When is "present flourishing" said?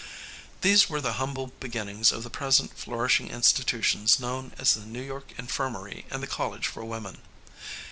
2.31-3.29